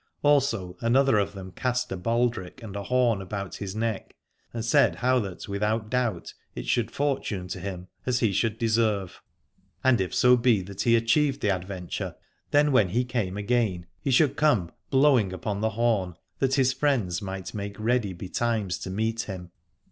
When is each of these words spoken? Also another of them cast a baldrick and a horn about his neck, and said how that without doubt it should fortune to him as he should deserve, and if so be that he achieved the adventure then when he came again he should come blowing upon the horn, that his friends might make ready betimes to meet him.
Also 0.23 0.75
another 0.81 1.19
of 1.19 1.33
them 1.33 1.51
cast 1.51 1.91
a 1.91 1.95
baldrick 1.95 2.63
and 2.63 2.75
a 2.75 2.81
horn 2.85 3.21
about 3.21 3.57
his 3.57 3.75
neck, 3.75 4.15
and 4.51 4.65
said 4.65 4.95
how 4.95 5.19
that 5.19 5.47
without 5.47 5.91
doubt 5.91 6.33
it 6.55 6.65
should 6.65 6.89
fortune 6.89 7.47
to 7.47 7.59
him 7.59 7.87
as 8.07 8.17
he 8.19 8.31
should 8.33 8.57
deserve, 8.57 9.21
and 9.83 10.01
if 10.01 10.11
so 10.11 10.35
be 10.35 10.63
that 10.63 10.81
he 10.81 10.95
achieved 10.95 11.41
the 11.41 11.49
adventure 11.55 12.15
then 12.49 12.71
when 12.71 12.89
he 12.89 13.05
came 13.05 13.37
again 13.37 13.85
he 14.01 14.09
should 14.09 14.35
come 14.35 14.71
blowing 14.89 15.31
upon 15.31 15.61
the 15.61 15.69
horn, 15.69 16.15
that 16.39 16.55
his 16.55 16.73
friends 16.73 17.21
might 17.21 17.53
make 17.53 17.79
ready 17.79 18.11
betimes 18.11 18.79
to 18.79 18.89
meet 18.89 19.21
him. 19.29 19.51